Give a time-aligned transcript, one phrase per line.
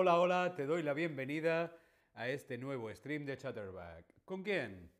[0.00, 1.76] Hola, hola, te doy la bienvenida
[2.14, 4.06] a este nuevo stream de Chatterback.
[4.24, 4.92] ¿Con quién?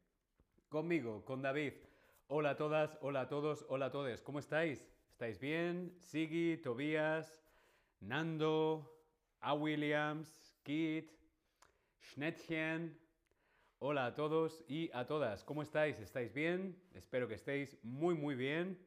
[0.69, 1.75] Conmigo, con David.
[2.27, 4.21] Hola a todas, hola a todos, hola a todos.
[4.22, 4.91] ¿Cómo estáis?
[5.08, 5.95] ¿Estáis bien?
[6.00, 7.41] Sigi, Tobías,
[8.00, 8.93] Nando,
[9.39, 9.55] A.
[9.55, 11.13] Williams, Kit,
[12.00, 12.99] Schnettchen.
[13.79, 15.44] Hola a todos y a todas.
[15.44, 16.00] ¿Cómo estáis?
[16.00, 16.77] ¿Estáis bien?
[16.93, 18.85] Espero que estéis muy, muy bien.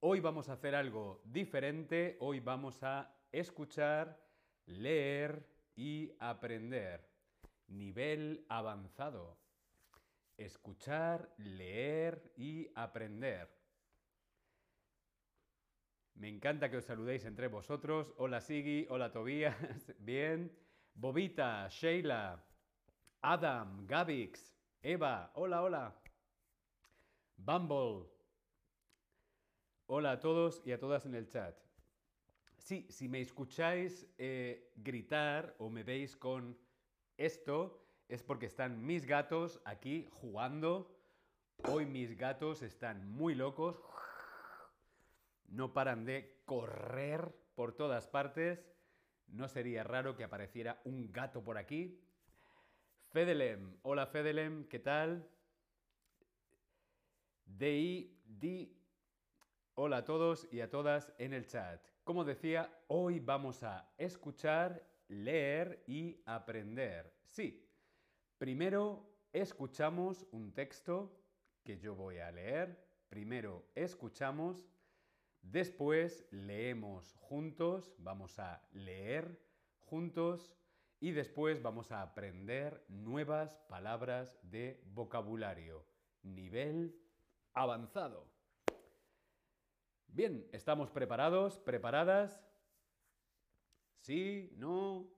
[0.00, 2.18] Hoy vamos a hacer algo diferente.
[2.20, 4.22] Hoy vamos a escuchar
[4.66, 5.46] leer
[5.76, 7.08] y aprender.
[7.68, 9.38] Nivel avanzado.
[10.36, 13.48] Escuchar, leer y aprender.
[16.14, 18.14] Me encanta que os saludéis entre vosotros.
[18.18, 19.56] Hola Sigi, hola Tobías,
[19.98, 20.56] bien.
[20.94, 22.44] Bobita, Sheila,
[23.20, 26.00] Adam, Gavix, Eva, hola, hola.
[27.36, 28.08] Bumble.
[29.86, 31.63] Hola a todos y a todas en el chat.
[32.64, 36.56] Sí, si me escucháis eh, gritar o me veis con
[37.18, 40.90] esto, es porque están mis gatos aquí jugando.
[41.68, 43.78] Hoy mis gatos están muy locos.
[45.46, 48.64] No paran de correr por todas partes.
[49.26, 52.00] No sería raro que apareciera un gato por aquí.
[53.10, 55.28] Fedelem, hola Fedelem, ¿qué tal?
[57.44, 58.74] Di, di,
[59.74, 61.93] hola a todos y a todas en el chat.
[62.04, 67.10] Como decía, hoy vamos a escuchar, leer y aprender.
[67.24, 67.66] Sí,
[68.36, 71.18] primero escuchamos un texto
[71.64, 72.78] que yo voy a leer.
[73.08, 74.68] Primero escuchamos,
[75.40, 79.40] después leemos juntos, vamos a leer
[79.80, 80.52] juntos
[81.00, 85.86] y después vamos a aprender nuevas palabras de vocabulario.
[86.22, 87.00] Nivel
[87.54, 88.33] avanzado.
[90.14, 91.58] Bien, ¿estamos preparados?
[91.58, 92.40] ¿Preparadas?
[93.98, 94.48] ¿Sí?
[94.54, 95.10] ¿No?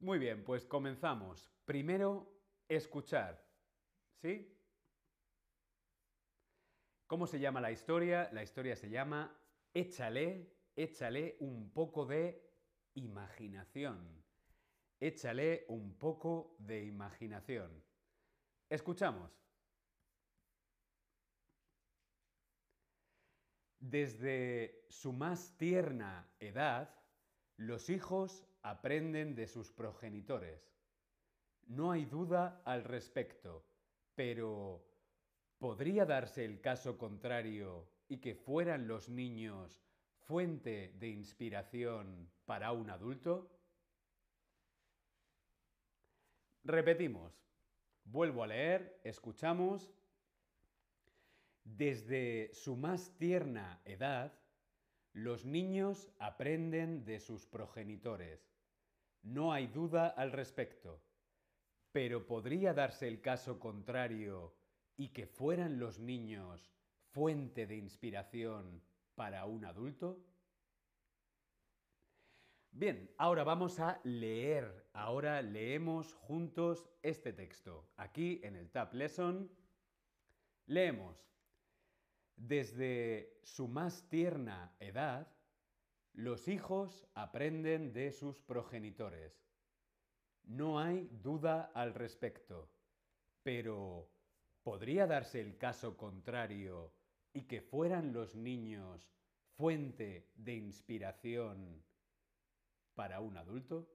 [0.00, 1.48] Muy bien, pues comenzamos.
[1.64, 2.28] Primero,
[2.68, 3.46] escuchar.
[4.16, 4.52] ¿Sí?
[7.06, 8.28] ¿Cómo se llama la historia?
[8.32, 9.32] La historia se llama
[9.72, 12.44] Échale, échale un poco de
[12.94, 14.20] imaginación.
[14.98, 17.84] Échale un poco de imaginación.
[18.68, 19.45] Escuchamos.
[23.88, 26.92] Desde su más tierna edad,
[27.56, 30.74] los hijos aprenden de sus progenitores.
[31.68, 33.64] No hay duda al respecto,
[34.16, 34.84] pero
[35.58, 39.80] ¿podría darse el caso contrario y que fueran los niños
[40.18, 43.56] fuente de inspiración para un adulto?
[46.64, 47.40] Repetimos.
[48.02, 49.92] Vuelvo a leer, escuchamos
[51.66, 54.32] desde su más tierna edad,
[55.12, 58.54] los niños aprenden de sus progenitores.
[59.22, 61.02] No hay duda al respecto.
[61.90, 64.54] Pero ¿podría darse el caso contrario
[64.96, 66.72] y que fueran los niños
[67.10, 68.82] fuente de inspiración
[69.16, 70.24] para un adulto?
[72.70, 74.88] Bien, ahora vamos a leer.
[74.92, 77.90] Ahora leemos juntos este texto.
[77.96, 79.50] Aquí en el Tab Lesson
[80.66, 81.26] leemos.
[82.36, 85.26] Desde su más tierna edad,
[86.12, 89.42] los hijos aprenden de sus progenitores.
[90.44, 92.70] No hay duda al respecto,
[93.42, 94.10] pero
[94.62, 96.92] ¿podría darse el caso contrario
[97.32, 99.10] y que fueran los niños
[99.56, 101.82] fuente de inspiración
[102.94, 103.90] para un adulto?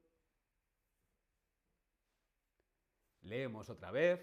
[3.21, 4.19] Leemos otra vez.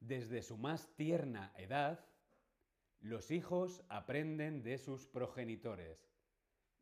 [0.00, 2.07] Desde su más tierna edad,
[3.00, 6.10] los hijos aprenden de sus progenitores.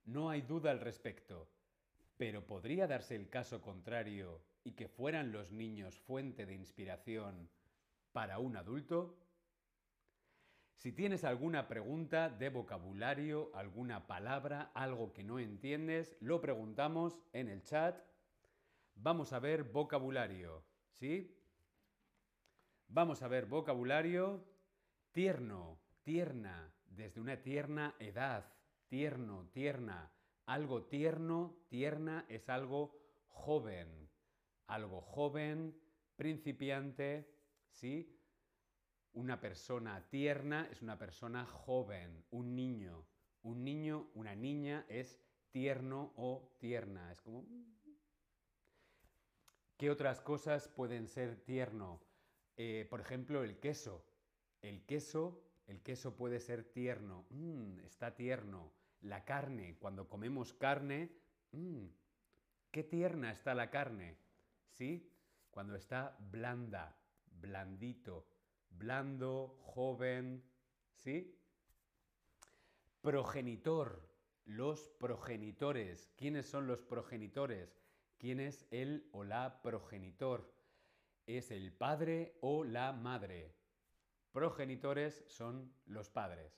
[0.05, 1.51] No hay duda al respecto,
[2.17, 7.51] pero ¿podría darse el caso contrario y que fueran los niños fuente de inspiración
[8.13, 9.19] para un adulto?
[10.77, 17.49] Si tienes alguna pregunta de vocabulario, alguna palabra, algo que no entiendes, lo preguntamos en
[17.49, 17.99] el chat.
[18.95, 21.35] Vamos a ver vocabulario, ¿sí?
[22.89, 24.45] Vamos a ver vocabulario
[25.13, 28.55] tierno, tierna, desde una tierna edad,
[28.87, 30.13] tierno, tierna.
[30.45, 34.09] Algo tierno, tierna es algo joven,
[34.69, 35.77] algo joven,
[36.15, 37.29] principiante,
[37.73, 38.17] ¿sí?
[39.15, 43.05] Una persona tierna es una persona joven, un niño.
[43.43, 45.21] Un niño, una niña es
[45.51, 47.11] tierno o tierna.
[47.11, 47.45] Es como...
[49.77, 52.01] ¿Qué otras cosas pueden ser tierno?
[52.57, 54.07] Eh, por ejemplo, el queso.
[54.63, 58.73] El queso el queso puede ser tierno, mm, está tierno.
[59.03, 61.13] la carne, cuando comemos carne,
[61.53, 61.87] mmm,
[62.73, 64.17] qué tierna está la carne,
[64.71, 65.13] ¿sí?
[65.51, 66.97] Cuando está blanda,
[67.31, 68.27] blandito,
[68.71, 70.43] blando, joven,
[70.95, 71.39] ¿sí?
[73.01, 74.09] Progenitor,
[74.45, 76.11] los progenitores.
[76.17, 77.79] ¿Quiénes son los progenitores?
[78.19, 80.53] ¿Quién es el o la progenitor?
[81.27, 83.56] Es el padre o la madre.
[84.37, 86.53] Progenitores son los padres.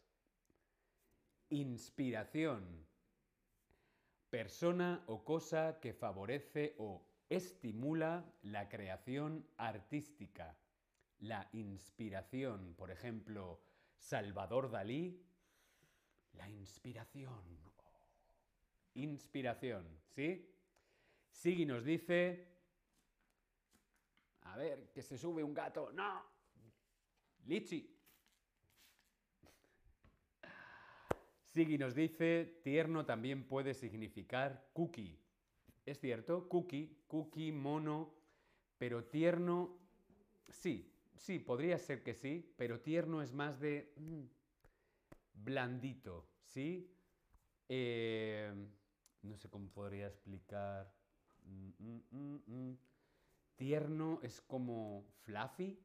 [1.51, 2.85] Inspiración.
[4.31, 10.59] Persona o cosa que favorece o estimula la creación artística.
[11.21, 13.61] La inspiración, por ejemplo,
[13.97, 15.25] Salvador Dalí,
[16.33, 17.45] la inspiración.
[18.95, 19.87] Inspiración,
[20.17, 20.53] ¿sí?
[21.31, 22.45] Sigui nos dice,
[24.41, 25.93] a ver, que se sube un gato.
[25.93, 26.38] No.
[27.49, 27.81] Lichi.
[31.41, 35.19] Sigui nos dice, tierno también puede significar cookie.
[35.87, 38.13] Es cierto, cookie, cookie, mono,
[38.77, 39.79] pero tierno,
[40.51, 44.25] sí, sí, podría ser que sí, pero tierno es más de mm,
[45.33, 46.93] blandito, ¿sí?
[47.67, 48.53] Eh,
[49.23, 50.93] no sé cómo podría explicar.
[51.47, 52.77] Mm, mm,
[53.57, 55.79] tierno es como fluffy.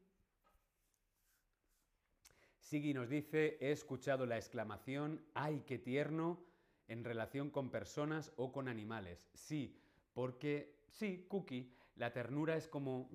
[2.64, 6.44] Sigui nos dice, he escuchado la exclamación, ¡ay, qué tierno!
[6.88, 9.28] en relación con personas o con animales.
[9.34, 9.76] Sí,
[10.14, 13.10] porque, sí, cookie, la ternura es como...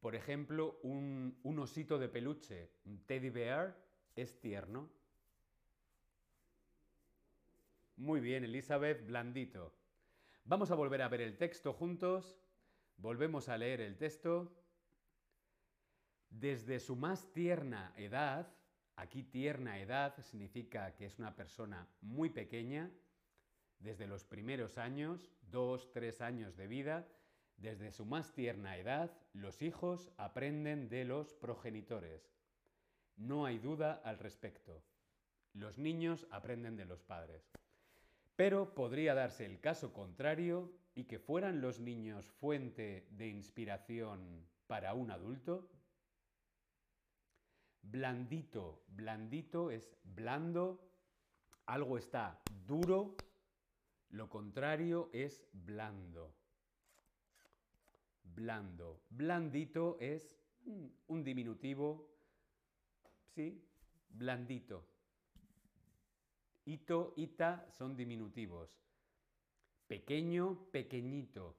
[0.00, 3.74] Por ejemplo, un, un osito de peluche, un teddy bear,
[4.14, 4.90] es tierno.
[7.96, 9.72] Muy bien, Elizabeth, blandito.
[10.44, 12.36] Vamos a volver a ver el texto juntos.
[12.98, 14.52] Volvemos a leer el texto.
[16.40, 18.52] Desde su más tierna edad,
[18.96, 22.90] aquí tierna edad significa que es una persona muy pequeña,
[23.78, 27.06] desde los primeros años, dos, tres años de vida,
[27.56, 32.34] desde su más tierna edad, los hijos aprenden de los progenitores.
[33.16, 34.82] No hay duda al respecto.
[35.52, 37.48] Los niños aprenden de los padres.
[38.34, 44.94] Pero podría darse el caso contrario y que fueran los niños fuente de inspiración para
[44.94, 45.70] un adulto.
[47.84, 50.80] Blandito, blandito es blando,
[51.66, 53.16] algo está duro,
[54.10, 56.34] lo contrario es blando
[58.34, 59.02] blando.
[59.10, 62.10] Blandito es mm, un diminutivo,
[63.34, 63.62] ¿sí?
[64.08, 64.86] Blandito.
[66.66, 68.70] Ito, ita son diminutivos.
[69.86, 71.56] Pequeño, pequeñito.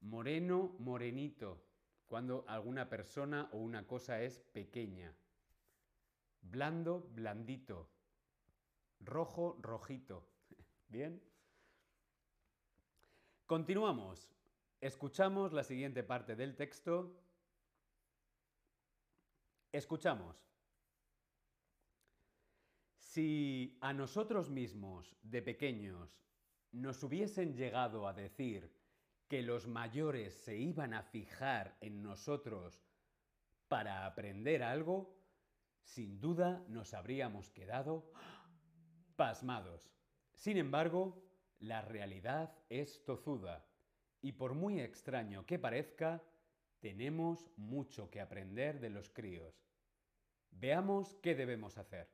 [0.00, 1.62] Moreno, morenito.
[2.10, 5.14] Cuando alguna persona o una cosa es pequeña.
[6.42, 7.88] Blando, blandito.
[8.98, 10.26] Rojo, rojito.
[10.88, 11.22] ¿Bien?
[13.46, 14.28] Continuamos.
[14.80, 17.16] Escuchamos la siguiente parte del texto.
[19.70, 20.34] Escuchamos.
[22.98, 26.20] Si a nosotros mismos, de pequeños,
[26.72, 28.79] nos hubiesen llegado a decir
[29.30, 32.82] que los mayores se iban a fijar en nosotros
[33.68, 35.16] para aprender algo,
[35.84, 38.10] sin duda nos habríamos quedado
[39.14, 39.88] pasmados.
[40.34, 41.24] Sin embargo,
[41.60, 43.64] la realidad es tozuda
[44.20, 46.24] y por muy extraño que parezca,
[46.80, 49.54] tenemos mucho que aprender de los críos.
[50.50, 52.10] Veamos qué debemos hacer.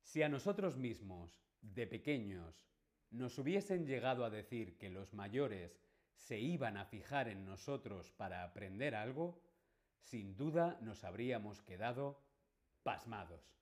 [0.00, 2.66] Si a nosotros mismos, de pequeños,
[3.10, 5.80] nos hubiesen llegado a decir que los mayores
[6.14, 9.40] se iban a fijar en nosotros para aprender algo,
[10.00, 12.20] sin duda nos habríamos quedado
[12.82, 13.56] pasmados.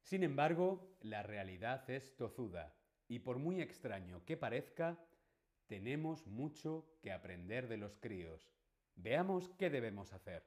[0.00, 2.74] Sin embargo, la realidad es tozuda
[3.08, 4.98] y por muy extraño que parezca,
[5.66, 8.50] tenemos mucho que aprender de los críos.
[8.94, 10.44] Veamos qué debemos hacer.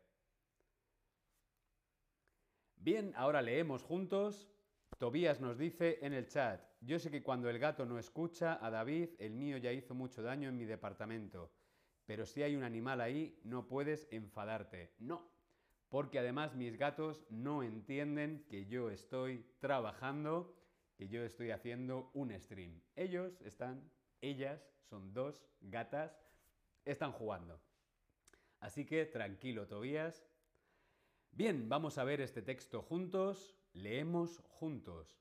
[2.77, 4.47] Bien, ahora leemos juntos.
[4.99, 8.69] Tobías nos dice en el chat, yo sé que cuando el gato no escucha a
[8.69, 11.53] David, el mío ya hizo mucho daño en mi departamento,
[12.05, 14.93] pero si hay un animal ahí, no puedes enfadarte.
[14.99, 15.31] No,
[15.87, 20.53] porque además mis gatos no entienden que yo estoy trabajando,
[20.97, 22.81] que yo estoy haciendo un stream.
[22.97, 23.89] Ellos están,
[24.19, 26.19] ellas, son dos gatas,
[26.83, 27.61] están jugando.
[28.59, 30.27] Así que tranquilo, Tobías.
[31.31, 33.58] Bien, vamos a ver este texto juntos.
[33.81, 35.17] Leemos juntos.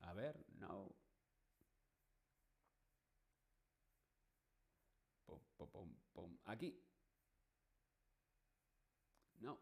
[0.00, 0.94] A ver, no.
[5.24, 6.36] Pum, pum, pum, pum.
[6.44, 6.78] Aquí.
[9.40, 9.58] No.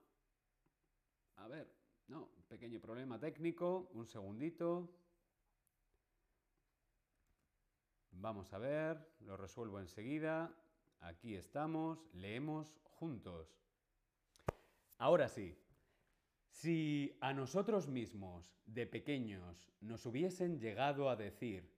[1.48, 1.72] ver,
[2.08, 4.90] no, pequeño problema técnico, un segundito.
[8.10, 10.52] Vamos a ver, lo resuelvo enseguida.
[11.00, 13.56] Aquí estamos, leemos juntos.
[14.98, 15.56] Ahora sí,
[16.50, 21.72] si a nosotros mismos, de pequeños, nos hubiesen llegado a decir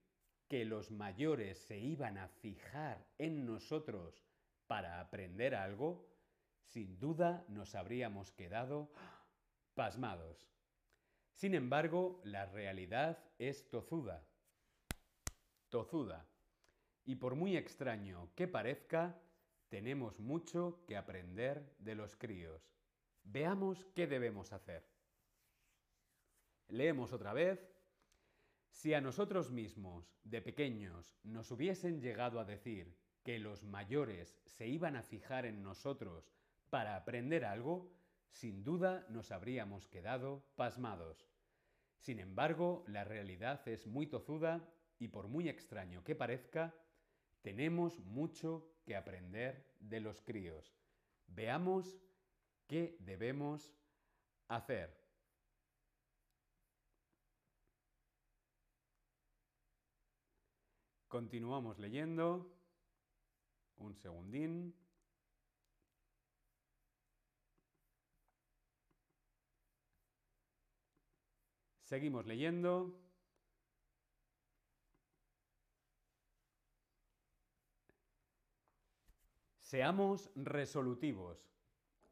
[0.47, 4.23] que los mayores se iban a fijar en nosotros
[4.67, 6.07] para aprender algo,
[6.65, 8.91] sin duda nos habríamos quedado
[9.73, 10.47] pasmados.
[11.33, 14.23] Sin embargo, la realidad es tozuda.
[15.69, 16.27] Tozuda.
[17.05, 19.19] Y por muy extraño que parezca,
[19.69, 22.73] tenemos mucho que aprender de los críos.
[23.23, 24.85] Veamos qué debemos hacer.
[26.67, 27.59] Leemos otra vez.
[28.69, 34.67] Si a nosotros mismos, de pequeños, nos hubiesen llegado a decir que los mayores se
[34.67, 36.33] iban a fijar en nosotros
[36.69, 37.93] para aprender algo,
[38.31, 41.29] sin duda nos habríamos quedado pasmados.
[41.99, 44.67] Sin embargo, la realidad es muy tozuda
[44.99, 46.73] y por muy extraño que parezca,
[47.41, 50.75] tenemos mucho que aprender de los críos.
[51.27, 51.97] Veamos
[52.67, 53.75] qué debemos
[54.47, 55.03] hacer.
[61.07, 62.51] Continuamos leyendo.
[63.77, 64.73] Un segundín.
[71.81, 72.99] Seguimos leyendo.
[79.59, 81.52] Seamos resolutivos.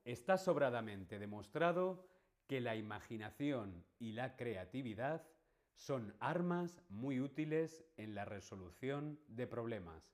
[0.03, 2.07] Está sobradamente demostrado
[2.47, 5.27] que la imaginación y la creatividad
[5.75, 10.13] son armas muy útiles en la resolución de problemas.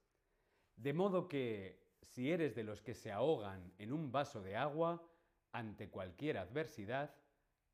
[0.76, 5.04] De modo que, si eres de los que se ahogan en un vaso de agua
[5.52, 7.16] ante cualquier adversidad,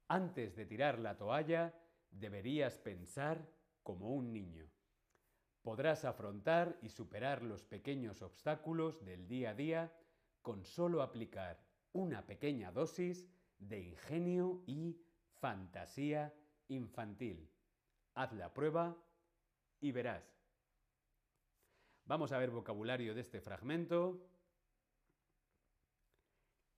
[0.07, 1.73] antes de tirar la toalla
[2.09, 3.47] deberías pensar
[3.83, 4.69] como un niño
[5.63, 9.93] podrás afrontar y superar los pequeños obstáculos del día a día
[10.41, 11.57] con solo aplicar
[11.93, 14.99] una pequeña dosis de ingenio y
[15.39, 16.33] fantasía
[16.67, 17.49] infantil.
[18.15, 18.97] Haz la prueba
[19.79, 20.23] y verás.
[22.05, 24.27] Vamos a ver vocabulario de este fragmento.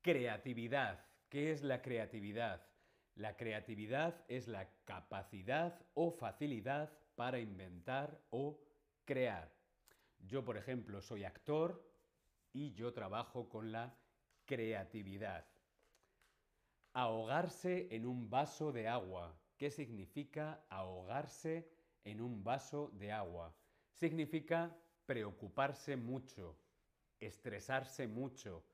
[0.01, 1.03] Creatividad.
[1.29, 2.67] ¿Qué es la creatividad?
[3.15, 8.59] La creatividad es la capacidad o facilidad para inventar o
[9.05, 9.51] crear.
[10.19, 11.83] Yo, por ejemplo, soy actor
[12.53, 13.95] y yo trabajo con la
[14.45, 15.45] creatividad.
[16.93, 19.37] Ahogarse en un vaso de agua.
[19.57, 21.69] ¿Qué significa ahogarse
[22.03, 23.55] en un vaso de agua?
[23.91, 24.75] Significa
[25.05, 26.57] preocuparse mucho,
[27.19, 28.65] estresarse mucho,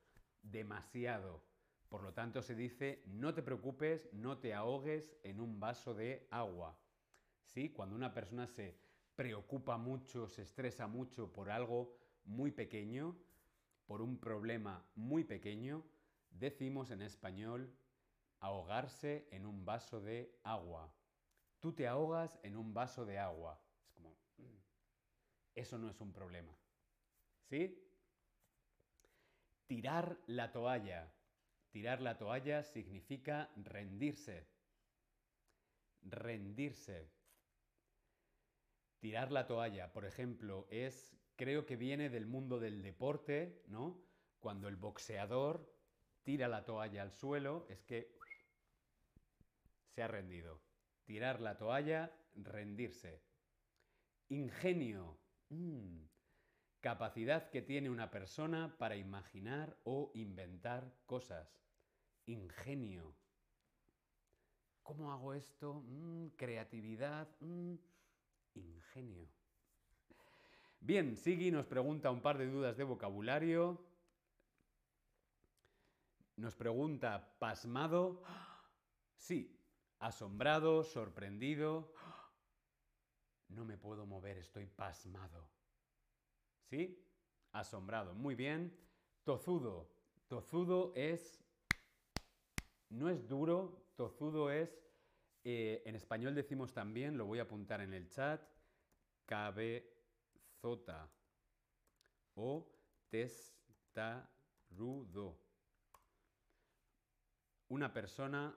[0.42, 1.42] demasiado.
[1.88, 6.26] Por lo tanto, se dice, no te preocupes, no te ahogues en un vaso de
[6.30, 6.78] agua.
[7.44, 7.70] ¿Sí?
[7.70, 8.78] Cuando una persona se
[9.14, 13.16] preocupa mucho, se estresa mucho por algo muy pequeño,
[13.92, 15.84] por un problema muy pequeño,
[16.30, 17.76] decimos en español
[18.40, 20.90] ahogarse en un vaso de agua.
[21.60, 23.60] Tú te ahogas en un vaso de agua.
[23.84, 24.16] Es como,
[25.54, 26.56] eso no es un problema.
[27.50, 27.86] ¿Sí?
[29.66, 31.12] Tirar la toalla.
[31.70, 34.48] Tirar la toalla significa rendirse.
[36.00, 37.10] Rendirse.
[39.00, 44.02] Tirar la toalla, por ejemplo, es, creo que viene del mundo del deporte, ¿no?
[44.40, 45.72] Cuando el boxeador
[46.22, 48.16] tira la toalla al suelo, es que
[49.88, 50.60] se ha rendido.
[51.04, 53.22] Tirar la toalla, rendirse.
[54.28, 55.18] Ingenio.
[55.50, 56.04] Mm.
[56.80, 61.60] Capacidad que tiene una persona para imaginar o inventar cosas.
[62.26, 63.14] Ingenio.
[64.82, 65.82] ¿Cómo hago esto?
[65.86, 67.28] Mm, creatividad.
[67.40, 67.76] Mm
[68.54, 69.28] ingenio.
[70.84, 73.80] Bien, Sigui nos pregunta un par de dudas de vocabulario.
[76.34, 78.24] Nos pregunta, ¿pasmado?
[79.14, 79.56] Sí,
[80.00, 81.94] asombrado, sorprendido.
[83.46, 85.48] No me puedo mover, estoy pasmado.
[86.64, 87.00] ¿Sí?
[87.52, 88.12] Asombrado.
[88.14, 88.76] Muy bien.
[89.22, 89.88] Tozudo.
[90.26, 91.44] Tozudo es...
[92.88, 94.82] No es duro, tozudo es
[95.44, 98.40] eh, en español decimos también, lo voy a apuntar en el chat,
[100.62, 101.10] cabezota
[102.36, 102.70] o
[103.10, 104.28] testarudo.
[107.68, 108.56] Una persona,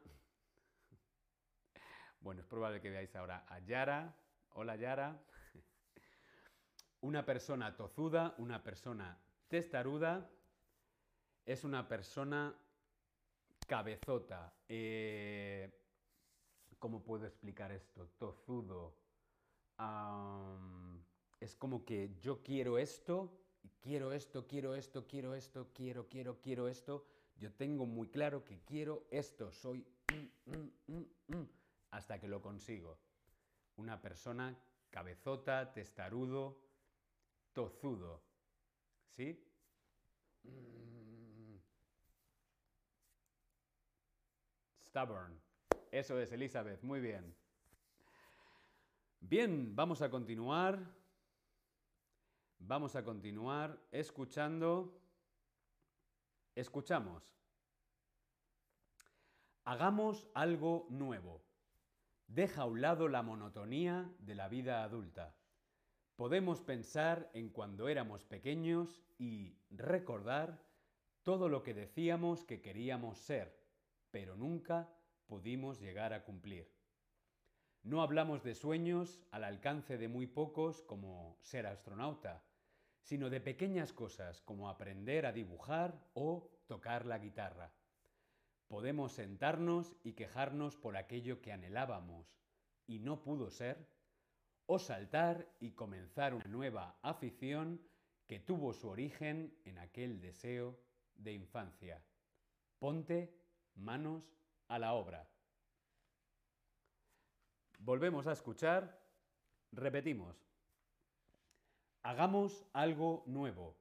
[2.20, 4.16] bueno, es probable que veáis ahora a Yara.
[4.52, 5.20] Hola Yara.
[7.02, 10.30] Una persona tozuda, una persona testaruda,
[11.46, 12.56] es una persona
[13.68, 14.54] cabezota.
[14.68, 15.72] Eh,
[16.80, 18.10] ¿Cómo puedo explicar esto?
[18.18, 18.96] Tozudo.
[21.46, 23.32] Es como que yo quiero esto,
[23.80, 27.06] quiero esto, quiero esto, quiero esto, quiero, quiero, quiero esto.
[27.38, 29.52] Yo tengo muy claro que quiero esto.
[29.52, 29.86] Soy
[31.92, 32.98] hasta que lo consigo.
[33.78, 34.58] Una persona
[34.90, 36.58] cabezota, testarudo,
[37.54, 38.24] tozudo.
[39.10, 39.40] ¿Sí?
[40.44, 41.58] Mm.
[44.84, 45.40] Stubborn.
[45.92, 46.82] Eso es, Elizabeth.
[46.82, 47.36] Muy bien.
[49.20, 51.05] Bien, vamos a continuar.
[52.60, 55.00] Vamos a continuar escuchando.
[56.56, 57.36] Escuchamos.
[59.64, 61.44] Hagamos algo nuevo.
[62.28, 65.36] Deja a un lado la monotonía de la vida adulta.
[66.16, 70.64] Podemos pensar en cuando éramos pequeños y recordar
[71.24, 73.60] todo lo que decíamos que queríamos ser,
[74.12, 74.90] pero nunca
[75.28, 76.75] pudimos llegar a cumplir.
[77.86, 82.44] No hablamos de sueños al alcance de muy pocos como ser astronauta,
[83.04, 87.72] sino de pequeñas cosas como aprender a dibujar o tocar la guitarra.
[88.68, 92.36] Podemos sentarnos y quejarnos por aquello que anhelábamos
[92.88, 93.88] y no pudo ser,
[94.66, 97.80] o saltar y comenzar una nueva afición
[98.26, 100.76] que tuvo su origen en aquel deseo
[101.14, 102.04] de infancia.
[102.80, 103.38] Ponte
[103.76, 104.36] manos
[104.70, 105.30] a la obra.
[107.86, 109.00] Volvemos a escuchar,
[109.72, 110.50] repetimos.
[112.02, 113.78] Hagamos algo nuevo.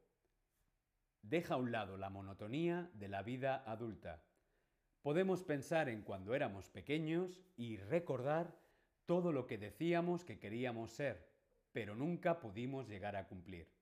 [1.22, 4.22] Deja a un lado la monotonía de la vida adulta.
[5.00, 8.54] Podemos pensar en cuando éramos pequeños y recordar
[9.06, 11.26] todo lo que decíamos que queríamos ser,
[11.72, 13.72] pero nunca pudimos llegar a cumplir.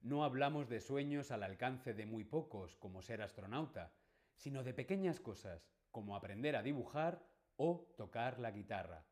[0.00, 3.92] No hablamos de sueños al alcance de muy pocos, como ser astronauta,
[4.34, 7.22] sino de pequeñas cosas, como aprender a dibujar
[7.56, 9.04] o tocar la guitarra.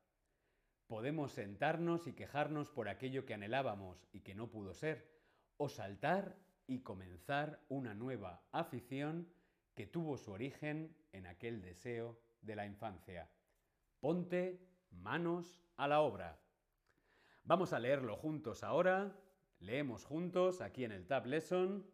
[0.90, 5.08] Podemos sentarnos y quejarnos por aquello que anhelábamos y que no pudo ser,
[5.56, 9.32] o saltar y comenzar una nueva afición
[9.76, 13.30] que tuvo su origen en aquel deseo de la infancia.
[14.00, 16.40] Ponte manos a la obra.
[17.44, 19.16] Vamos a leerlo juntos ahora.
[19.60, 21.88] Leemos juntos aquí en el Tab Lesson.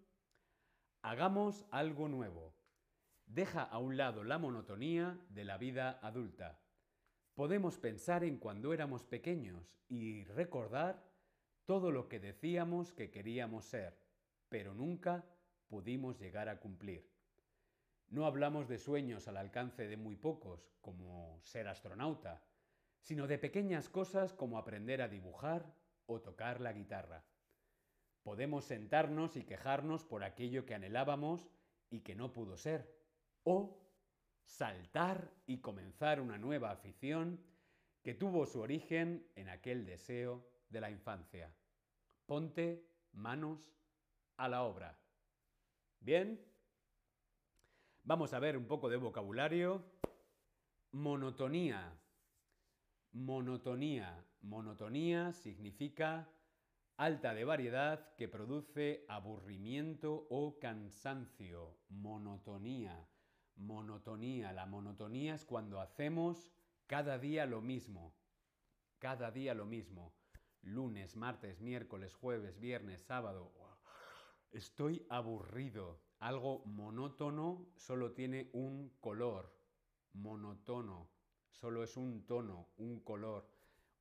[1.02, 2.56] Hagamos algo nuevo.
[3.26, 6.62] Deja a un lado la monotonía de la vida adulta.
[7.36, 11.04] Podemos pensar en cuando éramos pequeños y recordar
[11.66, 13.94] todo lo que decíamos que queríamos ser,
[14.48, 15.22] pero nunca
[15.68, 17.06] pudimos llegar a cumplir.
[18.08, 22.42] No hablamos de sueños al alcance de muy pocos, como ser astronauta,
[23.02, 25.74] sino de pequeñas cosas como aprender a dibujar
[26.06, 27.22] o tocar la guitarra.
[28.22, 31.46] Podemos sentarnos y quejarnos por aquello que anhelábamos
[31.90, 32.96] y que no pudo ser,
[33.44, 33.85] o
[34.46, 37.40] saltar y comenzar una nueva afición
[38.02, 41.52] que tuvo su origen en aquel deseo de la infancia.
[42.24, 43.76] Ponte manos
[44.36, 44.98] a la obra.
[46.00, 46.40] ¿Bien?
[48.04, 49.84] Vamos a ver un poco de vocabulario.
[50.92, 51.92] Monotonía.
[53.12, 54.24] Monotonía.
[54.42, 56.28] Monotonía significa
[56.96, 61.76] alta de variedad que produce aburrimiento o cansancio.
[61.88, 63.08] Monotonía.
[63.56, 64.52] Monotonía.
[64.52, 66.52] La monotonía es cuando hacemos
[66.86, 68.14] cada día lo mismo.
[68.98, 70.14] Cada día lo mismo.
[70.62, 73.52] Lunes, martes, miércoles, jueves, viernes, sábado.
[74.52, 76.00] Estoy aburrido.
[76.18, 79.52] Algo monótono solo tiene un color.
[80.12, 81.10] Monotono.
[81.50, 83.48] Solo es un tono, un color.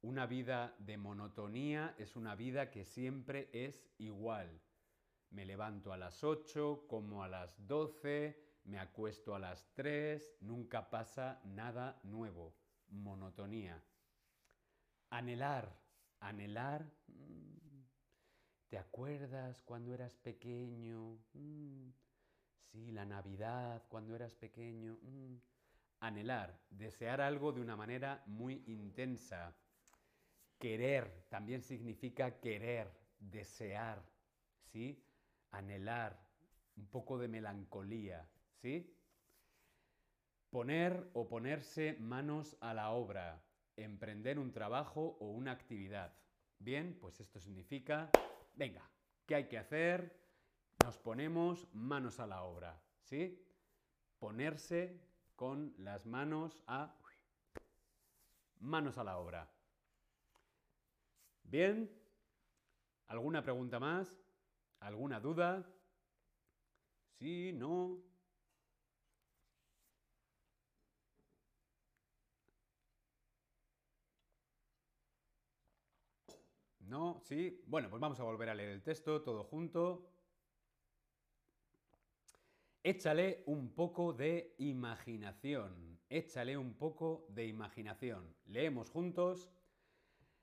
[0.01, 4.61] Una vida de monotonía es una vida que siempre es igual.
[5.31, 10.89] Me levanto a las 8, como a las 12, me acuesto a las 3, nunca
[10.89, 12.53] pasa nada nuevo.
[12.89, 13.81] Monotonía.
[15.09, 15.65] Anhelar.
[16.19, 16.85] Anhelar.
[17.07, 17.81] mm,
[18.69, 21.17] ¿Te acuerdas cuando eras pequeño?
[21.33, 21.89] Mm,
[22.71, 24.97] Sí, la Navidad, cuando eras pequeño.
[25.01, 25.35] mm.
[26.01, 29.55] Anhelar, desear algo de una manera muy intensa.
[30.59, 34.03] Querer también significa querer, desear,
[34.71, 35.01] ¿sí?
[35.51, 36.19] Anhelar,
[36.75, 38.27] un poco de melancolía,
[38.65, 38.91] ¿sí?
[40.49, 46.17] Poner o ponerse manos a la obra, emprender un trabajo o una actividad.
[46.57, 48.09] Bien, pues esto significa,
[48.55, 48.89] venga,
[49.27, 50.19] ¿qué hay que hacer?
[50.83, 53.39] Nos ponemos manos a la obra, ¿sí?
[54.17, 54.99] Ponerse
[55.35, 56.97] con las manos a
[58.61, 59.47] manos a la obra.
[61.43, 61.87] Bien,
[63.05, 64.19] ¿alguna pregunta más?
[64.79, 65.71] ¿Alguna duda?
[67.19, 68.14] Sí, no.
[76.87, 77.19] ¿No?
[77.23, 77.63] ¿Sí?
[77.67, 80.07] Bueno, pues vamos a volver a leer el texto todo junto.
[82.83, 85.99] Échale un poco de imaginación.
[86.09, 88.35] Échale un poco de imaginación.
[88.45, 89.49] Leemos juntos.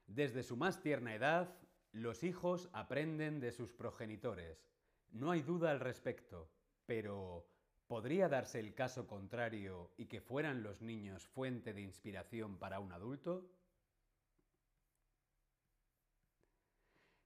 [0.09, 1.57] Desde su más tierna edad,
[1.93, 4.69] los hijos aprenden de sus progenitores.
[5.11, 6.51] No hay duda al respecto,
[6.87, 7.47] pero
[7.87, 12.93] ¿podría darse el caso contrario y que fueran los niños fuente de inspiración para un
[12.93, 13.49] adulto?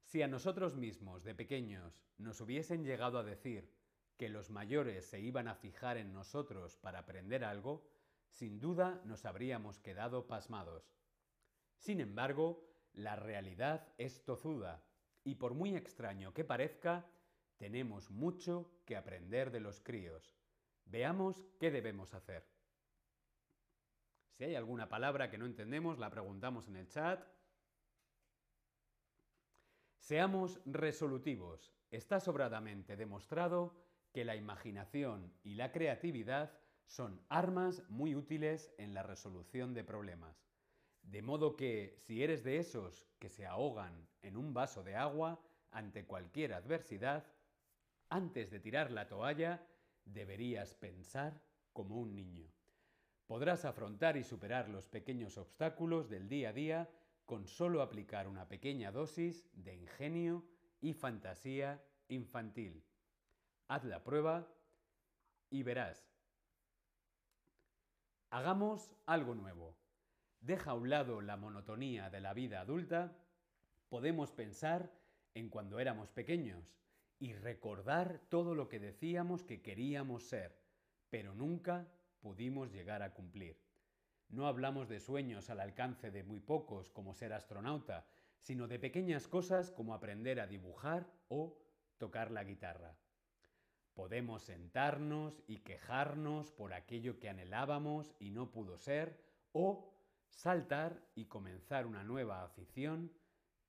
[0.07, 3.75] Si a nosotros mismos, de pequeños, nos hubiesen llegado a decir
[4.17, 7.91] que los mayores se iban a fijar en nosotros para aprender algo,
[8.29, 10.95] sin duda nos habríamos quedado pasmados.
[11.77, 14.81] Sin embargo, la realidad es tozuda,
[15.25, 17.11] y por muy extraño que parezca,
[17.57, 20.37] tenemos mucho que aprender de los críos.
[20.85, 22.47] Veamos qué debemos hacer.
[24.31, 27.27] Si hay alguna palabra que no entendemos, la preguntamos en el chat.
[30.07, 31.75] Seamos resolutivos.
[31.91, 33.75] Está sobradamente demostrado
[34.13, 36.53] que la imaginación y la creatividad
[36.85, 40.47] son armas muy útiles en la resolución de problemas.
[41.03, 45.41] De modo que si eres de esos que se ahogan en un vaso de agua
[45.73, 47.27] ante cualquier adversidad,
[48.09, 49.67] antes de tirar la toalla
[50.05, 51.43] deberías pensar
[51.73, 52.47] como un niño.
[53.27, 56.91] Podrás afrontar y superar los pequeños obstáculos del día a día
[57.27, 60.45] con solo aplicar una pequeña dosis de ingenio
[60.81, 62.85] y fantasía infantil.
[63.69, 64.49] Haz la prueba
[65.51, 66.09] y verás.
[68.31, 69.77] Hagamos algo nuevo.
[70.41, 73.17] Deja a un lado la monotonía de la vida adulta.
[73.89, 74.93] Podemos pensar
[75.35, 76.77] en cuando éramos pequeños
[77.19, 80.57] y recordar todo lo que decíamos que queríamos ser,
[81.11, 81.89] pero nunca
[82.21, 83.66] pudimos llegar a cumplir.
[84.29, 88.07] No hablamos de sueños al alcance de muy pocos como ser astronauta,
[88.41, 91.59] sino de pequeñas cosas como aprender a dibujar o
[91.99, 92.97] tocar la guitarra.
[93.95, 99.19] Podemos sentarnos y quejarnos por aquello que anhelábamos y no pudo ser,
[99.53, 99.91] o
[100.29, 103.11] saltar y comenzar una nueva afición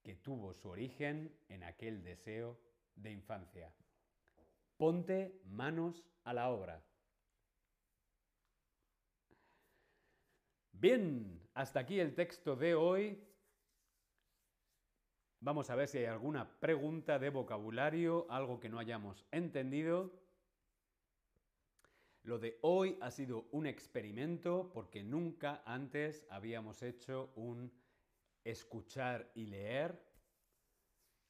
[0.03, 2.59] que tuvo su origen en aquel deseo
[2.95, 3.73] de infancia.
[4.75, 6.83] Ponte manos a la obra.
[10.79, 13.19] Bien, hasta aquí el texto de hoy.
[15.39, 20.13] Vamos a ver si hay alguna pregunta de vocabulario, algo que no hayamos entendido.
[22.21, 27.73] Lo de hoy ha sido un experimento porque nunca antes habíamos hecho un
[28.43, 29.99] escuchar y leer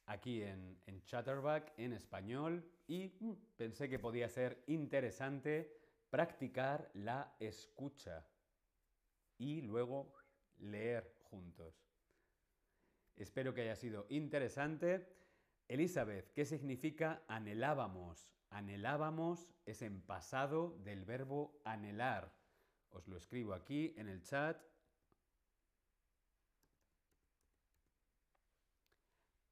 [0.08, 5.74] aquí en, Chatterback en español y mm, pensé que podía ser interesante
[6.10, 8.28] practicar la escucha
[9.38, 10.14] y luego
[10.58, 11.88] leer juntos.
[13.16, 15.08] Espero que haya sido interesante.
[15.68, 18.32] Elizabeth, ¿qué significa anhelábamos?
[18.50, 22.34] Anhelábamos es en pasado del verbo anhelar.
[22.90, 24.62] Os lo escribo aquí en el chat.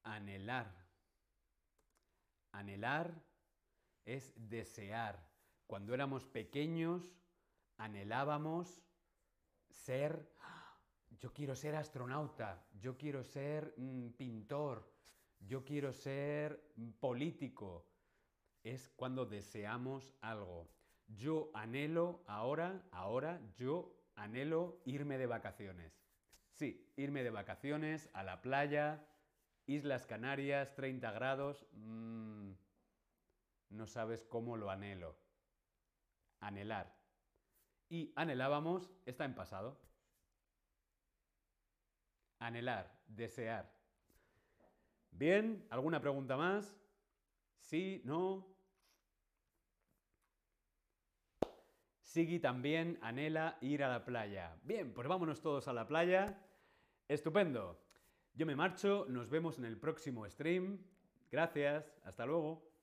[0.03, 0.87] Anhelar.
[2.51, 3.21] Anhelar
[4.05, 5.27] es desear.
[5.67, 7.19] Cuando éramos pequeños,
[7.77, 8.84] anhelábamos
[9.75, 10.35] ser
[11.19, 14.91] yo quiero ser astronauta, yo quiero ser mm, pintor,
[15.39, 17.87] yo quiero ser mm, político.
[18.63, 20.69] Es cuando deseamos algo.
[21.07, 25.93] Yo anhelo ahora, ahora, yo anhelo irme de vacaciones.
[26.51, 29.07] Sí, irme de vacaciones a la playa,
[29.67, 31.65] Islas Canarias, 30 grados.
[31.73, 32.51] Mm,
[33.69, 35.17] no sabes cómo lo anhelo.
[36.39, 36.94] Anhelar.
[37.89, 39.79] Y anhelábamos está en pasado.
[42.39, 43.71] Anhelar, desear.
[45.11, 46.75] Bien, ¿alguna pregunta más?
[47.59, 48.45] Sí, no.
[52.01, 54.57] Sigui también anhela ir a la playa.
[54.63, 56.41] Bien, pues vámonos todos a la playa.
[57.07, 57.81] Estupendo.
[58.33, 60.79] Yo me marcho, nos vemos en el próximo stream.
[61.31, 62.74] Gracias, hasta luego.